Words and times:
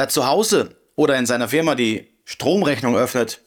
Wer 0.00 0.08
zu 0.08 0.26
Hause 0.26 0.76
oder 0.96 1.18
in 1.18 1.26
seiner 1.26 1.46
Firma 1.46 1.74
die 1.74 2.08
Stromrechnung 2.24 2.96
öffnet, 2.96 3.42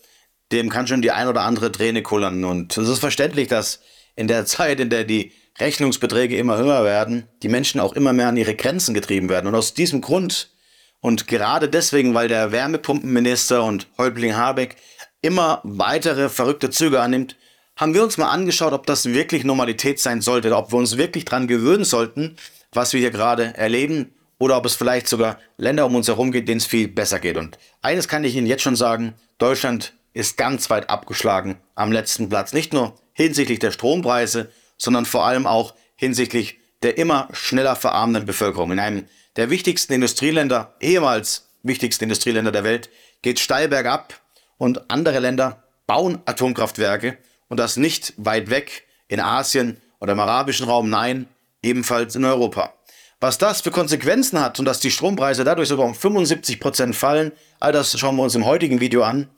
dem 0.51 0.69
kann 0.69 0.85
schon 0.85 1.01
die 1.01 1.09
ein 1.09 1.27
oder 1.27 1.41
andere 1.41 1.71
Träne 1.71 2.03
kullern. 2.03 2.45
Und 2.45 2.77
es 2.77 2.87
ist 2.87 2.99
verständlich, 2.99 3.47
dass 3.47 3.79
in 4.15 4.27
der 4.27 4.45
Zeit, 4.45 4.79
in 4.79 4.92
der 4.92 5.03
die 5.03 5.31
Rechnungsbeträge 5.59 6.37
immer 6.37 6.59
höher 6.59 6.83
werden, 6.83 7.27
die 7.42 7.50
Menschen 7.50 7.79
auch 7.79 7.93
immer 7.93 8.13
mehr 8.13 8.27
an 8.27 8.38
ihre 8.38 8.54
Grenzen 8.54 8.93
getrieben 8.93 9.29
werden. 9.29 9.47
Und 9.47 9.55
aus 9.55 9.73
diesem 9.73 10.00
Grund 10.02 10.52
und 11.00 11.25
gerade 11.25 11.70
deswegen, 11.70 12.13
weil 12.13 12.27
der 12.27 12.52
Wärmepumpenminister 12.52 13.64
und 13.64 13.88
Häuptling 13.98 14.36
Habeck 14.36 14.76
immer 15.24 15.60
weitere 15.64 16.30
verrückte 16.30 16.70
Züge 16.70 17.02
annimmt, 17.02 17.36
haben 17.78 17.96
wir 17.96 18.04
uns 18.04 18.20
mal 18.20 18.30
angeschaut, 18.30 18.74
ob 18.74 18.86
das 18.86 19.08
wirklich 19.08 19.44
Normalität 19.44 20.00
sein 20.00 20.22
sollte, 20.22 20.56
ob 20.56 20.72
wir 20.72 20.78
uns 20.78 20.98
wirklich 20.98 21.26
dran 21.26 21.48
gewöhnen 21.48 21.84
sollten, 21.84 22.36
was 22.72 22.94
wir 22.94 23.00
hier 23.00 23.10
gerade 23.10 23.58
erleben, 23.58 24.14
oder 24.44 24.57
ob 24.57 24.66
es 24.66 24.75
vielleicht 24.75 25.07
sogar 25.07 25.39
Länder 25.55 25.86
um 25.86 25.96
uns 25.96 26.10
herum 26.10 26.34
geht, 26.34 26.50
denen 26.50 26.57
es 26.57 26.66
viel 26.66 26.89
besser 26.89 27.20
geht. 27.20 27.38
Und 27.38 27.57
eines 27.82 28.10
kann 28.10 28.25
ich 28.25 28.36
Ihnen 28.36 28.46
jetzt 28.46 28.61
schon 28.61 28.75
sagen, 28.75 29.14
Deutschland 29.38 29.93
ist 30.11 30.36
ganz 30.36 30.69
weit 30.69 30.89
abgeschlagen 30.89 31.56
am 31.75 31.93
letzten 31.93 32.27
Platz. 32.27 32.52
Nicht 32.52 32.73
nur 32.73 32.93
hinsichtlich 33.13 33.59
der 33.59 33.71
Strompreise, 33.71 34.52
sondern 34.77 35.05
vor 35.05 35.25
allem 35.25 35.47
auch 35.47 35.75
hinsichtlich 35.95 36.59
der 36.81 36.97
immer 36.97 37.29
schneller 37.31 37.77
verarmenden 37.77 38.25
Bevölkerung. 38.25 38.73
In 38.73 38.79
einem 38.79 39.05
der 39.38 39.49
wichtigsten 39.49 39.93
Industrieländer, 39.93 40.75
ehemals 40.81 41.47
wichtigsten 41.63 42.03
Industrieländer 42.03 42.52
der 42.52 42.66
Welt, 42.66 42.89
geht 43.21 43.39
steil 43.39 43.69
bergab 43.69 44.19
und 44.57 44.91
andere 44.91 45.19
Länder 45.19 45.63
bauen 45.88 46.19
Atomkraftwerke 46.25 47.17
und 47.47 47.61
das 47.61 47.77
nicht 47.77 48.13
weit 48.17 48.49
weg 48.49 48.83
in 49.07 49.21
Asien 49.21 49.81
oder 50.02 50.11
im 50.11 50.19
arabischen 50.19 50.66
Raum, 50.66 50.89
nein, 50.89 51.30
ebenfalls 51.61 52.17
in 52.17 52.25
Europa. 52.25 52.73
Was 53.23 53.37
das 53.37 53.61
für 53.61 53.71
Konsequenzen 53.71 54.41
hat 54.41 54.59
und 54.59 54.65
dass 54.65 54.81
die 54.81 54.91
Strompreise 54.91 55.45
dadurch 55.45 55.69
sogar 55.69 55.85
um 55.85 55.95
75 55.95 56.59
Prozent 56.59 56.93
fallen, 56.93 57.31
all 57.61 57.71
das 57.71 57.97
schauen 57.97 58.17
wir 58.17 58.23
uns 58.23 58.35
im 58.35 58.45
heutigen 58.45 58.81
Video 58.81 59.01
an. 59.03 59.29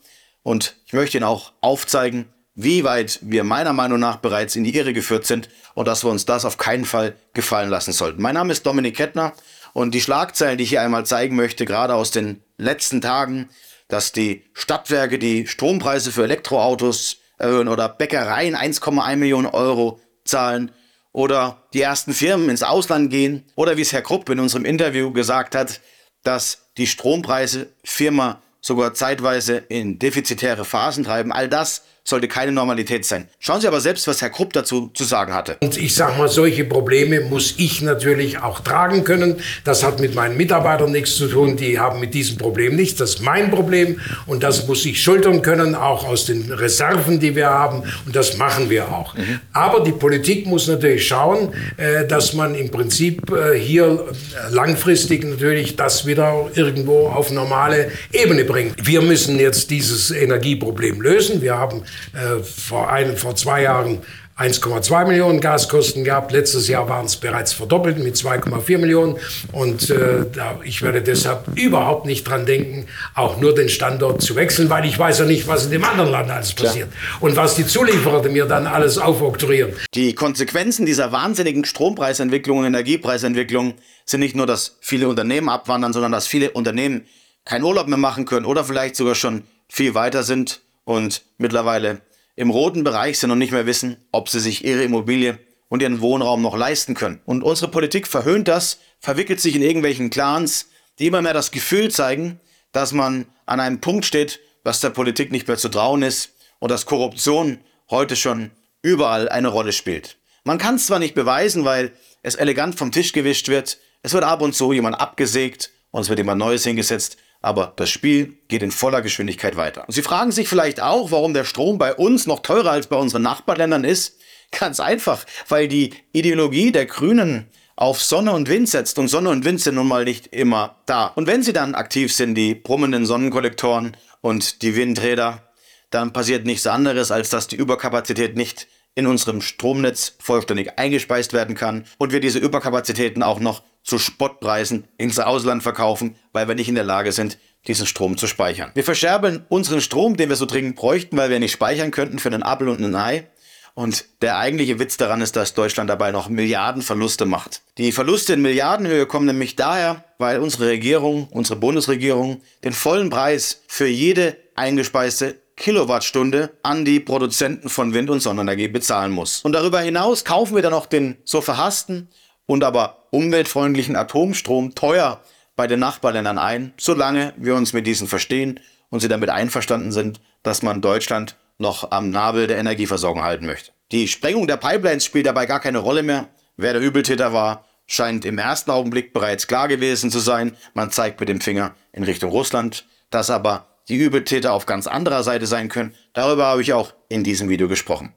Und 0.42 0.74
ich 0.86 0.92
möchte 0.92 1.16
Ihnen 1.16 1.24
auch 1.24 1.52
aufzeigen, 1.60 2.24
wie 2.56 2.82
weit 2.82 3.20
wir 3.22 3.44
meiner 3.44 3.72
Meinung 3.72 4.00
nach 4.00 4.16
bereits 4.16 4.56
in 4.56 4.64
die 4.64 4.74
Irre 4.74 4.92
geführt 4.92 5.24
sind 5.24 5.48
und 5.74 5.86
dass 5.86 6.04
wir 6.04 6.10
uns 6.10 6.26
das 6.26 6.44
auf 6.44 6.58
keinen 6.58 6.84
Fall 6.84 7.14
gefallen 7.32 7.70
lassen 7.70 7.92
sollten. 7.92 8.20
Mein 8.20 8.34
Name 8.34 8.52
ist 8.52 8.66
Dominik 8.66 8.96
Kettner 8.96 9.34
und 9.72 9.94
die 9.94 10.00
Schlagzeilen, 10.00 10.58
die 10.58 10.64
ich 10.64 10.70
hier 10.70 10.82
einmal 10.82 11.06
zeigen 11.06 11.36
möchte, 11.36 11.64
gerade 11.64 11.94
aus 11.94 12.10
den 12.10 12.42
letzten 12.58 13.00
Tagen, 13.00 13.50
dass 13.86 14.10
die 14.10 14.42
Stadtwerke 14.52 15.20
die 15.20 15.46
Strompreise 15.46 16.10
für 16.10 16.24
Elektroautos 16.24 17.18
erhöhen 17.38 17.68
oder 17.68 17.88
Bäckereien 17.88 18.56
1,1 18.56 19.14
Millionen 19.14 19.46
Euro 19.46 20.00
zahlen 20.24 20.72
oder 21.16 21.62
die 21.72 21.80
ersten 21.80 22.12
Firmen 22.12 22.50
ins 22.50 22.62
Ausland 22.62 23.08
gehen 23.08 23.42
oder 23.54 23.78
wie 23.78 23.80
es 23.80 23.94
Herr 23.94 24.02
Krupp 24.02 24.28
in 24.28 24.38
unserem 24.38 24.66
Interview 24.66 25.12
gesagt 25.12 25.54
hat, 25.54 25.80
dass 26.22 26.68
die 26.76 26.86
Strompreise 26.86 27.72
Firma 27.82 28.42
sogar 28.60 28.92
zeitweise 28.92 29.56
in 29.56 29.98
defizitäre 29.98 30.66
Phasen 30.66 31.04
treiben. 31.04 31.32
All 31.32 31.48
das 31.48 31.84
sollte 32.06 32.28
keine 32.28 32.52
Normalität 32.52 33.04
sein. 33.04 33.28
Schauen 33.40 33.60
Sie 33.60 33.66
aber 33.66 33.80
selbst, 33.80 34.06
was 34.06 34.22
Herr 34.22 34.30
Krupp 34.30 34.52
dazu 34.52 34.90
zu 34.94 35.04
sagen 35.04 35.34
hatte. 35.34 35.56
Und 35.60 35.76
ich 35.76 35.94
sage 35.94 36.16
mal, 36.16 36.28
solche 36.28 36.64
Probleme 36.64 37.20
muss 37.20 37.54
ich 37.58 37.82
natürlich 37.82 38.38
auch 38.38 38.60
tragen 38.60 39.02
können. 39.02 39.36
Das 39.64 39.82
hat 39.82 39.98
mit 40.00 40.14
meinen 40.14 40.36
Mitarbeitern 40.36 40.92
nichts 40.92 41.16
zu 41.16 41.26
tun. 41.26 41.56
Die 41.56 41.80
haben 41.80 41.98
mit 41.98 42.14
diesem 42.14 42.38
Problem 42.38 42.76
nichts. 42.76 42.98
Das 42.98 43.16
ist 43.16 43.20
mein 43.22 43.50
Problem 43.50 44.00
und 44.26 44.44
das 44.44 44.66
muss 44.68 44.86
ich 44.86 45.02
schultern 45.02 45.42
können, 45.42 45.74
auch 45.74 46.06
aus 46.06 46.26
den 46.26 46.52
Reserven, 46.52 47.18
die 47.18 47.34
wir 47.34 47.48
haben. 47.50 47.82
Und 48.06 48.14
das 48.14 48.36
machen 48.36 48.70
wir 48.70 48.88
auch. 48.88 49.14
Mhm. 49.14 49.40
Aber 49.52 49.82
die 49.82 49.92
Politik 49.92 50.46
muss 50.46 50.68
natürlich 50.68 51.08
schauen, 51.08 51.52
äh, 51.76 52.06
dass 52.06 52.34
man 52.34 52.54
im 52.54 52.70
Prinzip 52.70 53.32
äh, 53.32 53.58
hier 53.58 54.04
langfristig 54.50 55.24
natürlich 55.24 55.74
das 55.74 56.06
wieder 56.06 56.50
irgendwo 56.54 57.08
auf 57.08 57.32
normale 57.32 57.90
Ebene 58.12 58.44
bringt. 58.44 58.86
Wir 58.86 59.02
müssen 59.02 59.40
jetzt 59.40 59.70
dieses 59.70 60.12
Energieproblem 60.12 61.00
lösen. 61.00 61.42
Wir 61.42 61.58
haben 61.58 61.82
äh, 62.14 62.42
vor, 62.42 62.90
ein, 62.90 63.16
vor 63.16 63.36
zwei 63.36 63.62
Jahren 63.62 64.02
1,2 64.38 65.06
Millionen 65.06 65.40
Gaskosten 65.40 66.04
gehabt. 66.04 66.30
Letztes 66.30 66.68
Jahr 66.68 66.86
waren 66.90 67.06
es 67.06 67.16
bereits 67.16 67.54
verdoppelt 67.54 67.98
mit 67.98 68.16
2,4 68.16 68.76
Millionen. 68.76 69.16
Und 69.52 69.88
äh, 69.88 70.26
ich 70.62 70.82
werde 70.82 71.00
deshalb 71.00 71.56
überhaupt 71.56 72.04
nicht 72.04 72.24
dran 72.24 72.44
denken, 72.44 72.86
auch 73.14 73.40
nur 73.40 73.54
den 73.54 73.70
Standort 73.70 74.20
zu 74.20 74.36
wechseln, 74.36 74.68
weil 74.68 74.84
ich 74.84 74.98
weiß 74.98 75.20
ja 75.20 75.24
nicht, 75.24 75.48
was 75.48 75.64
in 75.64 75.70
dem 75.70 75.84
anderen 75.84 76.10
Land 76.10 76.30
alles 76.30 76.52
passiert 76.52 76.90
Klar. 76.90 77.22
und 77.22 77.36
was 77.36 77.54
die 77.54 77.66
Zulieferer 77.66 78.28
mir 78.28 78.44
dann 78.44 78.66
alles 78.66 78.98
aufoktroyieren. 78.98 79.72
Die 79.94 80.14
Konsequenzen 80.14 80.84
dieser 80.84 81.12
wahnsinnigen 81.12 81.64
Strompreisentwicklung 81.64 82.58
und 82.58 82.66
Energiepreisentwicklung 82.66 83.74
sind 84.04 84.20
nicht 84.20 84.36
nur, 84.36 84.46
dass 84.46 84.76
viele 84.82 85.08
Unternehmen 85.08 85.48
abwandern, 85.48 85.94
sondern 85.94 86.12
dass 86.12 86.26
viele 86.26 86.50
Unternehmen 86.50 87.06
keinen 87.46 87.64
Urlaub 87.64 87.86
mehr 87.86 87.96
machen 87.96 88.26
können 88.26 88.44
oder 88.44 88.64
vielleicht 88.64 88.96
sogar 88.96 89.14
schon 89.14 89.44
viel 89.68 89.94
weiter 89.94 90.24
sind 90.24 90.60
und 90.86 91.22
mittlerweile 91.36 92.00
im 92.36 92.48
roten 92.48 92.84
Bereich 92.84 93.18
sind 93.18 93.30
und 93.30 93.38
nicht 93.38 93.52
mehr 93.52 93.66
wissen, 93.66 93.96
ob 94.12 94.30
sie 94.30 94.40
sich 94.40 94.64
ihre 94.64 94.84
Immobilie 94.84 95.38
und 95.68 95.82
ihren 95.82 96.00
Wohnraum 96.00 96.40
noch 96.40 96.56
leisten 96.56 96.94
können. 96.94 97.20
Und 97.26 97.42
unsere 97.42 97.70
Politik 97.70 98.06
verhöhnt 98.06 98.48
das, 98.48 98.78
verwickelt 99.00 99.40
sich 99.40 99.56
in 99.56 99.62
irgendwelchen 99.62 100.10
Clans, 100.10 100.68
die 100.98 101.08
immer 101.08 101.22
mehr 101.22 101.34
das 101.34 101.50
Gefühl 101.50 101.90
zeigen, 101.90 102.40
dass 102.72 102.92
man 102.92 103.26
an 103.46 103.60
einem 103.60 103.80
Punkt 103.80 104.06
steht, 104.06 104.40
was 104.62 104.80
der 104.80 104.90
Politik 104.90 105.32
nicht 105.32 105.48
mehr 105.48 105.56
zu 105.56 105.68
trauen 105.68 106.02
ist 106.02 106.30
und 106.60 106.70
dass 106.70 106.86
Korruption 106.86 107.58
heute 107.90 108.16
schon 108.16 108.52
überall 108.80 109.28
eine 109.28 109.48
Rolle 109.48 109.72
spielt. 109.72 110.16
Man 110.44 110.58
kann 110.58 110.76
es 110.76 110.86
zwar 110.86 111.00
nicht 111.00 111.14
beweisen, 111.14 111.64
weil 111.64 111.92
es 112.22 112.36
elegant 112.36 112.78
vom 112.78 112.92
Tisch 112.92 113.12
gewischt 113.12 113.48
wird, 113.48 113.78
es 114.02 114.12
wird 114.12 114.24
ab 114.24 114.40
und 114.40 114.54
zu 114.54 114.72
jemand 114.72 115.00
abgesägt 115.00 115.70
und 115.90 116.02
es 116.02 116.08
wird 116.08 116.20
jemand 116.20 116.38
Neues 116.38 116.62
hingesetzt, 116.62 117.16
aber 117.46 117.72
das 117.76 117.90
Spiel 117.90 118.38
geht 118.48 118.64
in 118.64 118.72
voller 118.72 119.02
Geschwindigkeit 119.02 119.56
weiter. 119.56 119.84
Und 119.86 119.94
Sie 119.94 120.02
fragen 120.02 120.32
sich 120.32 120.48
vielleicht 120.48 120.82
auch, 120.82 121.12
warum 121.12 121.32
der 121.32 121.44
Strom 121.44 121.78
bei 121.78 121.94
uns 121.94 122.26
noch 122.26 122.40
teurer 122.40 122.72
als 122.72 122.88
bei 122.88 122.96
unseren 122.96 123.22
Nachbarländern 123.22 123.84
ist. 123.84 124.18
Ganz 124.50 124.80
einfach, 124.80 125.24
weil 125.48 125.68
die 125.68 125.94
Ideologie 126.12 126.72
der 126.72 126.86
Grünen 126.86 127.46
auf 127.76 128.02
Sonne 128.02 128.32
und 128.32 128.48
Wind 128.48 128.68
setzt 128.68 128.98
und 128.98 129.06
Sonne 129.06 129.30
und 129.30 129.44
Wind 129.44 129.60
sind 129.60 129.76
nun 129.76 129.86
mal 129.86 130.04
nicht 130.04 130.26
immer 130.28 130.82
da. 130.86 131.06
Und 131.06 131.28
wenn 131.28 131.44
sie 131.44 131.52
dann 131.52 131.76
aktiv 131.76 132.12
sind, 132.12 132.34
die 132.34 132.56
brummenden 132.56 133.06
Sonnenkollektoren 133.06 133.96
und 134.22 134.62
die 134.62 134.74
Windräder, 134.74 135.42
dann 135.90 136.12
passiert 136.12 136.46
nichts 136.46 136.66
anderes, 136.66 137.12
als 137.12 137.30
dass 137.30 137.46
die 137.46 137.56
Überkapazität 137.56 138.36
nicht 138.36 138.66
in 138.96 139.06
unserem 139.06 139.40
Stromnetz 139.40 140.16
vollständig 140.18 140.80
eingespeist 140.80 141.32
werden 141.32 141.54
kann 141.54 141.84
und 141.98 142.10
wir 142.12 142.18
diese 142.18 142.40
Überkapazitäten 142.40 143.22
auch 143.22 143.38
noch 143.38 143.62
zu 143.86 143.98
Spottpreisen 143.98 144.84
ins 144.98 145.18
Ausland 145.18 145.62
verkaufen, 145.62 146.16
weil 146.32 146.48
wir 146.48 146.56
nicht 146.56 146.68
in 146.68 146.74
der 146.74 146.84
Lage 146.84 147.12
sind, 147.12 147.38
diesen 147.66 147.86
Strom 147.86 148.18
zu 148.18 148.26
speichern. 148.26 148.72
Wir 148.74 148.84
verscherbeln 148.84 149.46
unseren 149.48 149.80
Strom, 149.80 150.16
den 150.16 150.28
wir 150.28 150.36
so 150.36 150.44
dringend 150.44 150.76
bräuchten, 150.76 151.16
weil 151.16 151.30
wir 151.30 151.38
nicht 151.38 151.52
speichern 151.52 151.92
könnten 151.92 152.18
für 152.18 152.28
einen 152.28 152.42
Apfel 152.42 152.68
und 152.68 152.82
ein 152.82 152.94
Ei. 152.94 153.28
Und 153.74 154.06
der 154.22 154.38
eigentliche 154.38 154.78
Witz 154.78 154.96
daran 154.96 155.20
ist, 155.20 155.36
dass 155.36 155.54
Deutschland 155.54 155.90
dabei 155.90 156.10
noch 156.10 156.28
Milliardenverluste 156.28 157.26
macht. 157.26 157.62
Die 157.76 157.92
Verluste 157.92 158.32
in 158.32 158.40
Milliardenhöhe 158.40 159.06
kommen 159.06 159.26
nämlich 159.26 159.54
daher, 159.54 160.04
weil 160.18 160.40
unsere 160.40 160.68
Regierung, 160.68 161.28
unsere 161.30 161.58
Bundesregierung, 161.58 162.40
den 162.64 162.72
vollen 162.72 163.10
Preis 163.10 163.62
für 163.68 163.86
jede 163.86 164.36
eingespeiste 164.54 165.36
Kilowattstunde 165.56 166.50
an 166.62 166.84
die 166.84 167.00
Produzenten 167.00 167.68
von 167.68 167.92
Wind- 167.92 168.10
und 168.10 168.20
Sonnenenergie 168.20 168.68
bezahlen 168.68 169.12
muss. 169.12 169.42
Und 169.42 169.52
darüber 169.52 169.80
hinaus 169.80 170.24
kaufen 170.24 170.54
wir 170.54 170.62
dann 170.62 170.72
noch 170.72 170.86
den 170.86 171.18
so 171.24 171.40
verhassten 171.40 172.08
und 172.46 172.64
aber 172.64 173.06
umweltfreundlichen 173.10 173.96
Atomstrom 173.96 174.74
teuer 174.74 175.20
bei 175.56 175.66
den 175.66 175.80
Nachbarländern 175.80 176.38
ein, 176.38 176.72
solange 176.76 177.32
wir 177.36 177.54
uns 177.54 177.72
mit 177.72 177.86
diesen 177.86 178.08
verstehen 178.08 178.60
und 178.90 179.00
sie 179.00 179.08
damit 179.08 179.30
einverstanden 179.30 179.92
sind, 179.92 180.20
dass 180.42 180.62
man 180.62 180.80
Deutschland 180.80 181.36
noch 181.58 181.90
am 181.90 182.10
Nabel 182.10 182.46
der 182.46 182.58
Energieversorgung 182.58 183.22
halten 183.22 183.46
möchte. 183.46 183.72
Die 183.92 184.08
Sprengung 184.08 184.46
der 184.46 184.58
Pipelines 184.58 185.04
spielt 185.04 185.26
dabei 185.26 185.46
gar 185.46 185.60
keine 185.60 185.78
Rolle 185.78 186.02
mehr. 186.02 186.28
Wer 186.56 186.74
der 186.74 186.82
Übeltäter 186.82 187.32
war, 187.32 187.64
scheint 187.86 188.24
im 188.24 188.38
ersten 188.38 188.70
Augenblick 188.70 189.12
bereits 189.12 189.46
klar 189.46 189.68
gewesen 189.68 190.10
zu 190.10 190.18
sein. 190.18 190.56
Man 190.74 190.90
zeigt 190.90 191.20
mit 191.20 191.28
dem 191.28 191.40
Finger 191.40 191.74
in 191.92 192.02
Richtung 192.02 192.30
Russland, 192.30 192.84
dass 193.10 193.30
aber 193.30 193.68
die 193.88 193.96
Übeltäter 193.96 194.52
auf 194.52 194.66
ganz 194.66 194.86
anderer 194.86 195.22
Seite 195.22 195.46
sein 195.46 195.68
können. 195.68 195.94
Darüber 196.12 196.46
habe 196.46 196.62
ich 196.62 196.72
auch 196.72 196.92
in 197.08 197.22
diesem 197.22 197.48
Video 197.48 197.68
gesprochen. 197.68 198.12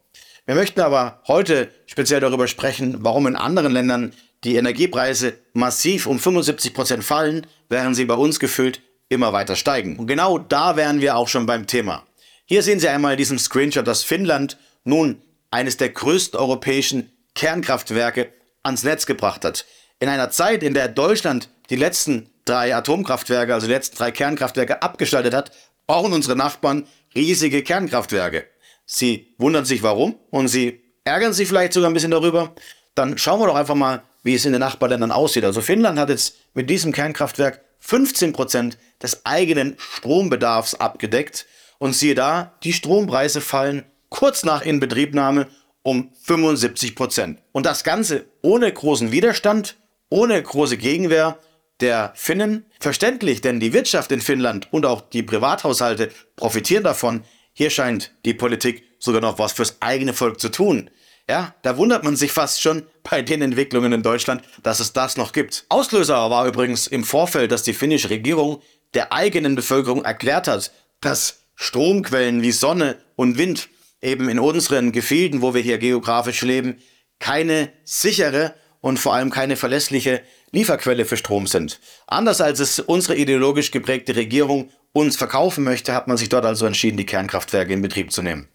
Wir 0.45 0.55
möchten 0.55 0.81
aber 0.81 1.21
heute 1.27 1.69
speziell 1.85 2.19
darüber 2.19 2.47
sprechen, 2.47 2.97
warum 3.01 3.27
in 3.27 3.35
anderen 3.35 3.71
Ländern 3.71 4.13
die 4.43 4.55
Energiepreise 4.55 5.37
massiv 5.53 6.07
um 6.07 6.19
75 6.19 6.73
Prozent 6.73 7.03
fallen, 7.03 7.45
während 7.67 7.95
sie 7.95 8.05
bei 8.05 8.15
uns 8.15 8.39
gefühlt 8.39 8.81
immer 9.09 9.33
weiter 9.33 9.55
steigen. 9.55 9.97
Und 9.97 10.07
genau 10.07 10.37
da 10.37 10.75
wären 10.75 11.01
wir 11.01 11.15
auch 11.15 11.27
schon 11.27 11.45
beim 11.45 11.67
Thema. 11.67 12.05
Hier 12.45 12.63
sehen 12.63 12.79
Sie 12.79 12.87
einmal 12.87 13.13
in 13.13 13.17
diesem 13.17 13.37
Screenshot, 13.37 13.85
dass 13.85 14.03
Finnland 14.03 14.57
nun 14.83 15.21
eines 15.51 15.77
der 15.77 15.89
größten 15.89 16.39
europäischen 16.39 17.11
Kernkraftwerke 17.35 18.31
ans 18.63 18.83
Netz 18.83 19.05
gebracht 19.05 19.45
hat. 19.45 19.65
In 19.99 20.09
einer 20.09 20.29
Zeit, 20.31 20.63
in 20.63 20.73
der 20.73 20.87
Deutschland 20.87 21.49
die 21.69 21.75
letzten 21.75 22.29
drei 22.45 22.75
Atomkraftwerke, 22.75 23.53
also 23.53 23.67
die 23.67 23.73
letzten 23.73 23.97
drei 23.97 24.11
Kernkraftwerke 24.11 24.81
abgeschaltet 24.81 25.33
hat, 25.33 25.51
brauchen 25.85 26.13
unsere 26.13 26.35
Nachbarn 26.35 26.87
riesige 27.15 27.63
Kernkraftwerke. 27.63 28.45
Sie 28.85 29.35
wundern 29.37 29.65
sich 29.65 29.83
warum 29.83 30.15
und 30.31 30.47
sie 30.47 30.81
ärgern 31.03 31.33
sich 31.33 31.47
vielleicht 31.47 31.73
sogar 31.73 31.89
ein 31.89 31.93
bisschen 31.93 32.11
darüber. 32.11 32.55
Dann 32.95 33.17
schauen 33.17 33.39
wir 33.39 33.47
doch 33.47 33.55
einfach 33.55 33.75
mal, 33.75 34.03
wie 34.23 34.35
es 34.35 34.45
in 34.45 34.51
den 34.51 34.59
Nachbarländern 34.61 35.11
aussieht. 35.11 35.45
Also 35.45 35.61
Finnland 35.61 35.99
hat 35.99 36.09
jetzt 36.09 36.35
mit 36.53 36.69
diesem 36.69 36.91
Kernkraftwerk 36.91 37.61
15% 37.83 38.73
des 39.01 39.25
eigenen 39.25 39.75
Strombedarfs 39.77 40.75
abgedeckt. 40.75 41.45
Und 41.77 41.93
siehe 41.93 42.15
da, 42.15 42.57
die 42.63 42.73
Strompreise 42.73 43.39
fallen 43.39 43.85
kurz 44.09 44.43
nach 44.43 44.61
Inbetriebnahme 44.61 45.47
um 45.81 46.11
75 46.23 46.95
Prozent. 46.95 47.39
Und 47.53 47.65
das 47.65 47.83
Ganze 47.83 48.25
ohne 48.41 48.71
großen 48.71 49.11
Widerstand, 49.11 49.77
ohne 50.09 50.41
große 50.41 50.77
Gegenwehr 50.77 51.37
der 51.79 52.11
Finnen. 52.15 52.65
Verständlich, 52.79 53.41
denn 53.41 53.59
die 53.59 53.73
Wirtschaft 53.73 54.11
in 54.11 54.21
Finnland 54.21 54.67
und 54.71 54.85
auch 54.85 55.01
die 55.01 55.23
Privathaushalte 55.23 56.11
profitieren 56.35 56.83
davon. 56.83 57.23
Hier 57.53 57.69
scheint 57.69 58.11
die 58.25 58.33
Politik 58.33 58.83
sogar 58.99 59.21
noch 59.21 59.39
was 59.39 59.53
fürs 59.53 59.81
eigene 59.81 60.13
Volk 60.13 60.39
zu 60.39 60.49
tun. 60.49 60.89
Ja, 61.29 61.53
da 61.61 61.77
wundert 61.77 62.03
man 62.03 62.15
sich 62.15 62.31
fast 62.31 62.59
schon 62.59 62.87
bei 63.03 63.21
den 63.21 63.43
Entwicklungen 63.43 63.93
in 63.93 64.01
Deutschland, 64.01 64.41
dass 64.63 64.79
es 64.79 64.93
das 64.93 65.15
noch 65.15 65.31
gibt. 65.31 65.63
Auslöser 65.69 66.15
war 66.31 66.47
übrigens 66.47 66.87
im 66.87 67.03
Vorfeld, 67.03 67.51
dass 67.51 67.61
die 67.61 67.75
finnische 67.75 68.09
Regierung 68.09 68.63
der 68.95 69.13
eigenen 69.13 69.53
Bevölkerung 69.53 70.03
erklärt 70.03 70.47
hat, 70.47 70.71
dass 71.01 71.41
Stromquellen 71.53 72.41
wie 72.41 72.51
Sonne 72.51 72.97
und 73.15 73.37
Wind 73.37 73.69
eben 74.01 74.27
in 74.27 74.39
unseren 74.39 74.91
Gefilden, 74.91 75.43
wo 75.43 75.53
wir 75.53 75.61
hier 75.61 75.77
geografisch 75.77 76.41
leben, 76.41 76.81
keine 77.19 77.71
sichere 77.83 78.55
und 78.81 78.97
vor 78.97 79.13
allem 79.13 79.29
keine 79.29 79.55
verlässliche 79.55 80.21
Lieferquelle 80.51 81.05
für 81.05 81.17
Strom 81.17 81.45
sind. 81.45 81.79
Anders 82.07 82.41
als 82.41 82.59
es 82.59 82.79
unsere 82.79 83.15
ideologisch 83.15 83.69
geprägte 83.69 84.15
Regierung 84.15 84.71
uns 84.93 85.15
verkaufen 85.15 85.63
möchte, 85.63 85.93
hat 85.93 86.07
man 86.07 86.17
sich 86.17 86.29
dort 86.29 86.45
also 86.45 86.65
entschieden, 86.65 86.97
die 86.97 87.05
Kernkraftwerke 87.05 87.71
in 87.71 87.83
Betrieb 87.83 88.11
zu 88.11 88.23
nehmen. 88.23 88.49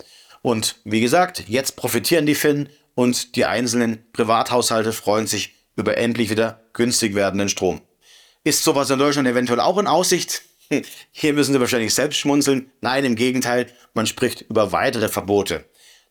Und 0.45 0.77
wie 0.85 1.01
gesagt, 1.01 1.45
jetzt 1.49 1.75
profitieren 1.75 2.27
die 2.27 2.35
Finnen 2.35 2.69
und 2.95 3.35
die 3.35 3.47
einzelnen 3.47 4.05
Privathaushalte 4.13 4.93
freuen 4.93 5.27
sich 5.27 5.55
über 5.75 5.97
endlich 5.97 6.29
wieder 6.29 6.61
günstig 6.75 7.15
werdenden 7.15 7.49
Strom. 7.49 7.81
Ist 8.45 8.63
sowas 8.63 8.91
in 8.91 8.99
Deutschland 8.99 9.27
eventuell 9.27 9.59
auch 9.59 9.79
in 9.79 9.87
Aussicht? 9.87 10.43
Hier 11.13 11.33
müssen 11.33 11.55
Sie 11.55 11.61
wahrscheinlich 11.61 11.95
selbst 11.95 12.19
schmunzeln. 12.19 12.71
Nein, 12.83 13.07
im 13.07 13.17
Gegenteil, 13.17 13.69
man 13.95 14.07
spricht 14.07 14.43
über 14.43 14.71
weitere 14.71 15.09
Verbote. 15.09 15.65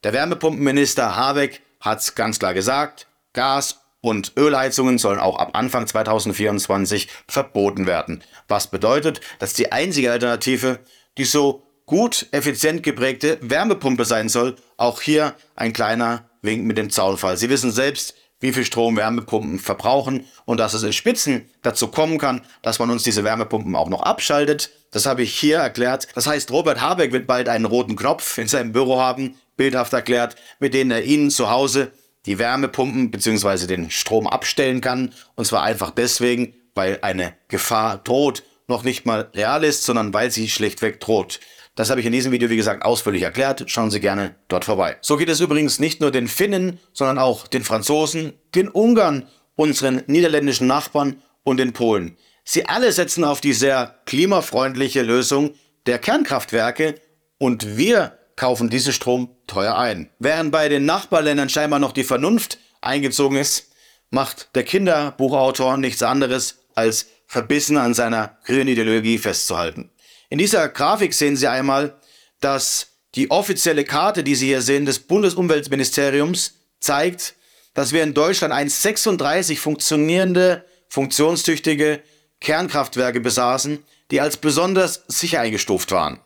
Der 0.03 0.13
Wärmepumpenminister 0.13 1.15
Habeck 1.15 1.61
hat 1.79 1.99
es 1.99 2.15
ganz 2.15 2.39
klar 2.39 2.55
gesagt, 2.55 3.05
Gas 3.33 3.81
und 4.01 4.31
Ölheizungen 4.35 4.97
sollen 4.97 5.19
auch 5.19 5.37
ab 5.37 5.51
Anfang 5.53 5.85
2024 5.85 7.07
verboten 7.27 7.85
werden. 7.85 8.23
Was 8.47 8.65
bedeutet, 8.65 9.21
dass 9.37 9.53
die 9.53 9.71
einzige 9.71 10.11
Alternative 10.11 10.79
die 11.19 11.25
so 11.25 11.67
gut 11.85 12.27
effizient 12.31 12.83
geprägte 12.83 13.37
Wärmepumpe 13.41 14.05
sein 14.05 14.29
soll. 14.29 14.55
Auch 14.77 15.01
hier 15.01 15.35
ein 15.55 15.73
kleiner 15.73 16.29
Wink 16.41 16.65
mit 16.65 16.77
dem 16.77 16.89
Zaunfall. 16.89 17.37
Sie 17.37 17.49
wissen 17.49 17.71
selbst, 17.71 18.15
wie 18.39 18.51
viel 18.51 18.65
Strom 18.65 18.97
Wärmepumpen 18.97 19.57
verbrauchen 19.57 20.25
und 20.45 20.59
dass 20.59 20.73
es 20.73 20.83
in 20.83 20.91
Spitzen 20.91 21.49
dazu 21.61 21.87
kommen 21.87 22.17
kann, 22.17 22.41
dass 22.61 22.77
man 22.77 22.89
uns 22.89 23.03
diese 23.03 23.23
Wärmepumpen 23.23 23.75
auch 23.75 23.87
noch 23.87 24.03
abschaltet. 24.03 24.69
Das 24.91 25.05
habe 25.05 25.23
ich 25.23 25.33
hier 25.33 25.57
erklärt. 25.57 26.09
Das 26.13 26.27
heißt, 26.27 26.51
Robert 26.51 26.81
Habeck 26.81 27.13
wird 27.13 27.25
bald 27.25 27.47
einen 27.47 27.65
roten 27.65 27.95
Knopf 27.95 28.37
in 28.37 28.49
seinem 28.49 28.73
Büro 28.73 28.99
haben, 28.99 29.35
bildhaft 29.55 29.93
erklärt, 29.93 30.35
mit 30.59 30.73
denen 30.73 30.91
er 30.91 31.03
Ihnen 31.03 31.31
zu 31.31 31.49
Hause 31.49 31.93
die 32.25 32.37
Wärmepumpen 32.37 33.11
bzw. 33.11 33.65
den 33.65 33.89
Strom 33.89 34.27
abstellen 34.27 34.81
kann. 34.81 35.13
Und 35.35 35.45
zwar 35.45 35.63
einfach 35.63 35.91
deswegen, 35.91 36.53
weil 36.75 36.99
eine 37.01 37.33
Gefahr 37.47 37.97
droht, 37.97 38.43
noch 38.67 38.83
nicht 38.83 39.05
mal 39.05 39.29
real 39.33 39.63
ist, 39.63 39.83
sondern 39.83 40.13
weil 40.13 40.31
sie 40.31 40.49
schlichtweg 40.49 40.99
droht. 40.99 41.39
Das 41.75 41.89
habe 41.89 41.99
ich 41.99 42.05
in 42.05 42.11
diesem 42.11 42.31
Video, 42.31 42.49
wie 42.49 42.55
gesagt, 42.55 42.85
ausführlich 42.85 43.23
erklärt. 43.23 43.63
Schauen 43.67 43.89
Sie 43.89 43.99
gerne 43.99 44.35
dort 44.47 44.65
vorbei. 44.65 44.97
So 45.01 45.17
geht 45.17 45.29
es 45.29 45.39
übrigens 45.39 45.79
nicht 45.79 46.01
nur 46.01 46.11
den 46.11 46.27
Finnen, 46.27 46.79
sondern 46.93 47.17
auch 47.17 47.47
den 47.47 47.63
Franzosen, 47.63 48.33
den 48.53 48.69
Ungarn, 48.69 49.27
unseren 49.55 50.03
niederländischen 50.07 50.67
Nachbarn 50.67 51.21
und 51.43 51.57
den 51.57 51.73
Polen. 51.73 52.17
Sie 52.43 52.65
alle 52.67 52.91
setzen 52.91 53.23
auf 53.23 53.41
die 53.41 53.53
sehr 53.53 53.99
klimafreundliche 54.05 55.01
Lösung 55.01 55.55
der 55.85 55.99
Kernkraftwerke 55.99 56.95
und 57.37 57.77
wir 57.77 58.17
kaufen 58.35 58.69
diesen 58.69 58.93
Strom 58.93 59.35
teuer 59.47 59.77
ein. 59.77 60.09
Während 60.19 60.51
bei 60.51 60.69
den 60.69 60.85
Nachbarländern 60.85 61.49
scheinbar 61.49 61.79
noch 61.79 61.91
die 61.91 62.03
Vernunft 62.03 62.59
eingezogen 62.81 63.37
ist, 63.37 63.71
macht 64.09 64.49
der 64.55 64.63
Kinderbuchautor 64.63 65.77
nichts 65.77 66.03
anderes, 66.03 66.59
als 66.75 67.07
verbissen 67.27 67.77
an 67.77 67.93
seiner 67.93 68.37
grünen 68.45 68.67
Ideologie 68.67 69.17
festzuhalten. 69.17 69.89
In 70.33 70.39
dieser 70.39 70.67
Grafik 70.67 71.13
sehen 71.13 71.37
Sie 71.37 71.47
einmal, 71.47 71.95
dass 72.39 72.87
die 73.13 73.29
offizielle 73.29 73.83
Karte, 73.83 74.23
die 74.23 74.33
Sie 74.33 74.47
hier 74.47 74.63
sehen, 74.63 74.87
des 74.87 74.97
Bundesumweltministeriums 74.97 76.55
zeigt, 76.79 77.35
dass 77.75 77.91
wir 77.91 78.01
in 78.01 78.15
Deutschland 78.15 78.51
1,36 78.51 79.59
funktionierende, 79.59 80.65
funktionstüchtige 80.89 82.01
Kernkraftwerke 82.41 83.19
besaßen, 83.19 83.83
die 84.09 84.21
als 84.21 84.37
besonders 84.37 85.03
sicher 85.07 85.39
eingestuft 85.39 85.91
waren. 85.91 86.19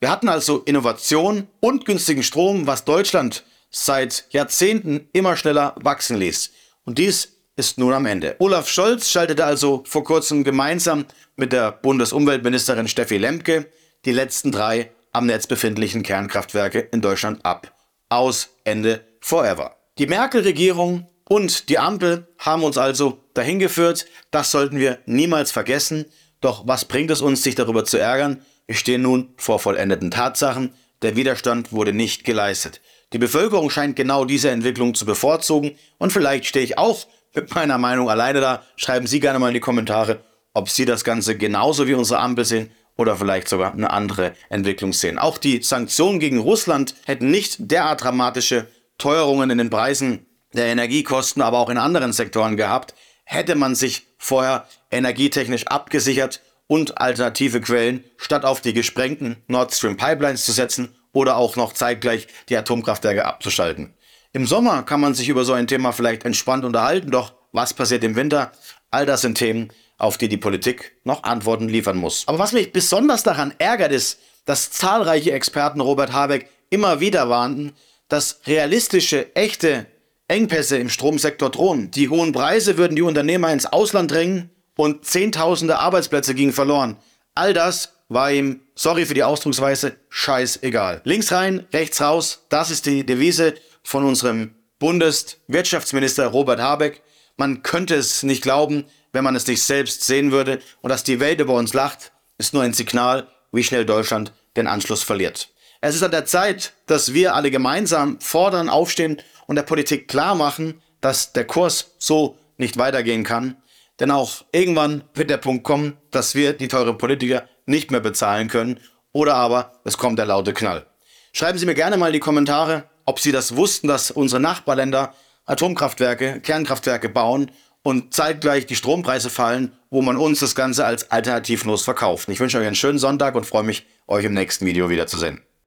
Wir 0.00 0.10
hatten 0.10 0.28
also 0.28 0.62
Innovation 0.64 1.46
und 1.60 1.84
günstigen 1.84 2.24
Strom, 2.24 2.66
was 2.66 2.84
Deutschland 2.84 3.44
seit 3.70 4.24
Jahrzehnten 4.30 5.08
immer 5.12 5.36
schneller 5.36 5.76
wachsen 5.76 6.16
ließ. 6.16 6.50
Und 6.84 6.98
dies 6.98 7.36
ist 7.56 7.78
nun 7.78 7.92
am 7.92 8.06
Ende. 8.06 8.36
Olaf 8.38 8.68
Scholz 8.68 9.10
schaltete 9.10 9.44
also 9.44 9.82
vor 9.86 10.04
kurzem 10.04 10.44
gemeinsam 10.44 11.04
mit 11.36 11.52
der 11.52 11.72
Bundesumweltministerin 11.72 12.88
Steffi 12.88 13.18
Lemke 13.18 13.66
die 14.04 14.12
letzten 14.12 14.52
drei 14.52 14.90
am 15.12 15.26
Netz 15.26 15.46
befindlichen 15.46 16.02
Kernkraftwerke 16.02 16.80
in 16.80 17.02
Deutschland 17.02 17.44
ab. 17.44 17.74
Aus 18.08 18.50
Ende 18.64 19.04
forever. 19.20 19.76
Die 19.98 20.06
Merkel-Regierung 20.06 21.06
und 21.28 21.68
die 21.68 21.78
Ampel 21.78 22.26
haben 22.38 22.64
uns 22.64 22.78
also 22.78 23.22
dahin 23.34 23.58
geführt. 23.58 24.06
Das 24.30 24.50
sollten 24.50 24.78
wir 24.78 24.98
niemals 25.06 25.52
vergessen. 25.52 26.06
Doch 26.40 26.66
was 26.66 26.86
bringt 26.86 27.10
es 27.10 27.20
uns, 27.20 27.42
sich 27.42 27.54
darüber 27.54 27.84
zu 27.84 27.98
ärgern? 27.98 28.42
Wir 28.66 28.74
stehen 28.74 29.02
nun 29.02 29.34
vor 29.36 29.58
vollendeten 29.58 30.10
Tatsachen. 30.10 30.74
Der 31.02 31.16
Widerstand 31.16 31.72
wurde 31.72 31.92
nicht 31.92 32.24
geleistet. 32.24 32.80
Die 33.12 33.18
Bevölkerung 33.18 33.68
scheint 33.68 33.96
genau 33.96 34.24
diese 34.24 34.50
Entwicklung 34.50 34.94
zu 34.94 35.04
bevorzugen 35.04 35.76
und 35.98 36.12
vielleicht 36.12 36.46
stehe 36.46 36.64
ich 36.64 36.78
auch 36.78 37.06
mit 37.34 37.54
meiner 37.54 37.78
Meinung 37.78 38.10
alleine 38.10 38.40
da. 38.40 38.62
Schreiben 38.76 39.06
Sie 39.06 39.20
gerne 39.20 39.38
mal 39.38 39.48
in 39.48 39.54
die 39.54 39.60
Kommentare, 39.60 40.20
ob 40.54 40.68
Sie 40.68 40.84
das 40.84 41.04
Ganze 41.04 41.36
genauso 41.36 41.86
wie 41.86 41.94
unsere 41.94 42.20
Ampel 42.20 42.44
sehen 42.44 42.70
oder 42.96 43.16
vielleicht 43.16 43.48
sogar 43.48 43.72
eine 43.72 43.90
andere 43.90 44.34
Entwicklung 44.48 44.92
sehen. 44.92 45.18
Auch 45.18 45.38
die 45.38 45.62
Sanktionen 45.62 46.20
gegen 46.20 46.38
Russland 46.38 46.94
hätten 47.04 47.30
nicht 47.30 47.56
derart 47.58 48.02
dramatische 48.02 48.66
Teuerungen 48.98 49.50
in 49.50 49.58
den 49.58 49.70
Preisen 49.70 50.26
der 50.52 50.66
Energiekosten, 50.66 51.42
aber 51.42 51.58
auch 51.58 51.70
in 51.70 51.78
anderen 51.78 52.12
Sektoren 52.12 52.56
gehabt, 52.56 52.94
hätte 53.24 53.54
man 53.54 53.74
sich 53.74 54.06
vorher 54.18 54.66
energietechnisch 54.90 55.66
abgesichert 55.66 56.42
und 56.66 56.98
alternative 56.98 57.60
Quellen 57.60 58.04
statt 58.18 58.44
auf 58.44 58.60
die 58.60 58.74
gesprengten 58.74 59.36
Nord 59.46 59.72
Stream 59.74 59.96
Pipelines 59.96 60.44
zu 60.44 60.52
setzen 60.52 60.94
oder 61.12 61.36
auch 61.36 61.56
noch 61.56 61.72
zeitgleich 61.72 62.28
die 62.48 62.56
Atomkraftwerke 62.56 63.24
abzuschalten. 63.24 63.94
Im 64.34 64.46
Sommer 64.46 64.82
kann 64.82 65.00
man 65.00 65.14
sich 65.14 65.28
über 65.28 65.44
so 65.44 65.52
ein 65.52 65.66
Thema 65.66 65.92
vielleicht 65.92 66.24
entspannt 66.24 66.64
unterhalten, 66.64 67.10
doch 67.10 67.34
was 67.52 67.74
passiert 67.74 68.02
im 68.02 68.16
Winter? 68.16 68.52
All 68.90 69.04
das 69.04 69.20
sind 69.20 69.36
Themen, 69.36 69.68
auf 69.98 70.16
die 70.16 70.28
die 70.28 70.38
Politik 70.38 70.92
noch 71.04 71.24
Antworten 71.24 71.68
liefern 71.68 71.98
muss. 71.98 72.26
Aber 72.26 72.38
was 72.38 72.52
mich 72.52 72.72
besonders 72.72 73.22
daran 73.22 73.52
ärgert, 73.58 73.92
ist, 73.92 74.20
dass 74.46 74.70
zahlreiche 74.70 75.32
Experten 75.32 75.82
Robert 75.82 76.14
Habeck 76.14 76.48
immer 76.70 77.00
wieder 77.00 77.28
warnten, 77.28 77.72
dass 78.08 78.40
realistische, 78.46 79.36
echte 79.36 79.86
Engpässe 80.28 80.78
im 80.78 80.88
Stromsektor 80.88 81.50
drohen. 81.50 81.90
Die 81.90 82.08
hohen 82.08 82.32
Preise 82.32 82.78
würden 82.78 82.96
die 82.96 83.02
Unternehmer 83.02 83.52
ins 83.52 83.66
Ausland 83.66 84.10
drängen 84.10 84.50
und 84.76 85.04
Zehntausende 85.04 85.78
Arbeitsplätze 85.78 86.34
gingen 86.34 86.54
verloren. 86.54 86.96
All 87.34 87.52
das 87.52 87.92
war 88.08 88.32
ihm, 88.32 88.60
sorry 88.74 89.04
für 89.04 89.14
die 89.14 89.24
Ausdrucksweise, 89.24 89.96
scheißegal. 90.08 91.02
Links 91.04 91.32
rein, 91.32 91.66
rechts 91.72 92.00
raus, 92.00 92.46
das 92.48 92.70
ist 92.70 92.86
die 92.86 93.04
Devise 93.04 93.54
von 93.82 94.04
unserem 94.04 94.54
Bundeswirtschaftsminister 94.78 96.26
Robert 96.26 96.60
Habeck. 96.60 97.02
Man 97.36 97.62
könnte 97.62 97.94
es 97.94 98.22
nicht 98.22 98.42
glauben, 98.42 98.84
wenn 99.12 99.24
man 99.24 99.36
es 99.36 99.46
nicht 99.46 99.62
selbst 99.62 100.04
sehen 100.04 100.32
würde. 100.32 100.60
Und 100.80 100.90
dass 100.90 101.04
die 101.04 101.20
Welt 101.20 101.40
über 101.40 101.54
uns 101.54 101.74
lacht, 101.74 102.12
ist 102.38 102.54
nur 102.54 102.62
ein 102.62 102.72
Signal, 102.72 103.26
wie 103.52 103.64
schnell 103.64 103.84
Deutschland 103.84 104.32
den 104.56 104.66
Anschluss 104.66 105.02
verliert. 105.02 105.50
Es 105.80 105.94
ist 105.94 106.02
an 106.02 106.10
der 106.10 106.26
Zeit, 106.26 106.74
dass 106.86 107.12
wir 107.12 107.34
alle 107.34 107.50
gemeinsam 107.50 108.20
fordern, 108.20 108.68
aufstehen 108.68 109.20
und 109.46 109.56
der 109.56 109.62
Politik 109.62 110.08
klar 110.08 110.34
machen, 110.34 110.80
dass 111.00 111.32
der 111.32 111.46
Kurs 111.46 111.92
so 111.98 112.38
nicht 112.56 112.76
weitergehen 112.76 113.24
kann. 113.24 113.56
Denn 114.00 114.10
auch 114.10 114.44
irgendwann 114.52 115.04
wird 115.14 115.30
der 115.30 115.36
Punkt 115.36 115.64
kommen, 115.64 115.96
dass 116.10 116.34
wir 116.34 116.52
die 116.52 116.68
teuren 116.68 116.98
Politiker 116.98 117.48
nicht 117.66 117.90
mehr 117.90 118.00
bezahlen 118.00 118.48
können. 118.48 118.80
Oder 119.12 119.34
aber 119.34 119.80
es 119.84 119.98
kommt 119.98 120.18
der 120.18 120.26
laute 120.26 120.54
Knall. 120.54 120.86
Schreiben 121.32 121.58
Sie 121.58 121.66
mir 121.66 121.74
gerne 121.74 121.96
mal 121.96 122.08
in 122.08 122.12
die 122.14 122.20
Kommentare, 122.20 122.84
ob 123.04 123.20
sie 123.20 123.32
das 123.32 123.56
wussten, 123.56 123.88
dass 123.88 124.10
unsere 124.10 124.40
Nachbarländer 124.40 125.14
Atomkraftwerke, 125.44 126.40
Kernkraftwerke 126.40 127.08
bauen 127.08 127.50
und 127.82 128.14
zeitgleich 128.14 128.66
die 128.66 128.76
Strompreise 128.76 129.30
fallen, 129.30 129.72
wo 129.90 130.02
man 130.02 130.16
uns 130.16 130.40
das 130.40 130.54
Ganze 130.54 130.84
als 130.84 131.10
alternativlos 131.10 131.82
verkauft. 131.82 132.28
Ich 132.28 132.40
wünsche 132.40 132.58
euch 132.58 132.66
einen 132.66 132.76
schönen 132.76 132.98
Sonntag 132.98 133.34
und 133.34 133.44
freue 133.44 133.64
mich, 133.64 133.86
euch 134.06 134.24
im 134.24 134.34
nächsten 134.34 134.66
Video 134.66 134.88
wiederzusehen. 134.88 135.42